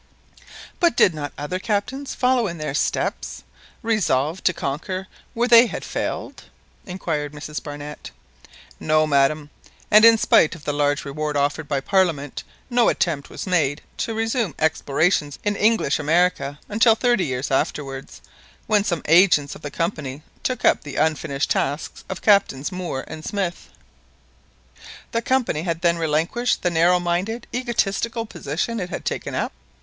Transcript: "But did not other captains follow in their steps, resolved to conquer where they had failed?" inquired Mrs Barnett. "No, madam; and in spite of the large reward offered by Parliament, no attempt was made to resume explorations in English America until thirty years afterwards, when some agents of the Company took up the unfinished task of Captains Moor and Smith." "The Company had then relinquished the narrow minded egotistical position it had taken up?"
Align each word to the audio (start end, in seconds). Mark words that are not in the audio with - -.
"But 0.79 0.97
did 0.97 1.13
not 1.13 1.31
other 1.37 1.59
captains 1.59 2.15
follow 2.15 2.47
in 2.47 2.57
their 2.57 2.73
steps, 2.73 3.43
resolved 3.83 4.43
to 4.45 4.51
conquer 4.51 5.05
where 5.35 5.47
they 5.47 5.67
had 5.67 5.85
failed?" 5.85 6.45
inquired 6.87 7.33
Mrs 7.33 7.61
Barnett. 7.61 8.09
"No, 8.79 9.05
madam; 9.05 9.51
and 9.91 10.03
in 10.03 10.17
spite 10.17 10.55
of 10.55 10.63
the 10.63 10.73
large 10.73 11.05
reward 11.05 11.37
offered 11.37 11.67
by 11.67 11.81
Parliament, 11.81 12.43
no 12.67 12.89
attempt 12.89 13.29
was 13.29 13.45
made 13.45 13.83
to 13.97 14.15
resume 14.15 14.55
explorations 14.57 15.37
in 15.43 15.55
English 15.55 15.99
America 15.99 16.59
until 16.67 16.95
thirty 16.95 17.25
years 17.25 17.51
afterwards, 17.51 18.21
when 18.65 18.83
some 18.83 19.03
agents 19.05 19.53
of 19.53 19.61
the 19.61 19.69
Company 19.69 20.23
took 20.41 20.65
up 20.65 20.81
the 20.81 20.95
unfinished 20.95 21.51
task 21.51 22.03
of 22.09 22.23
Captains 22.23 22.71
Moor 22.71 23.03
and 23.07 23.23
Smith." 23.23 23.69
"The 25.11 25.21
Company 25.21 25.61
had 25.61 25.81
then 25.81 25.99
relinquished 25.99 26.63
the 26.63 26.71
narrow 26.71 26.99
minded 26.99 27.45
egotistical 27.53 28.25
position 28.25 28.79
it 28.79 28.89
had 28.89 29.05
taken 29.05 29.35
up?" 29.35 29.51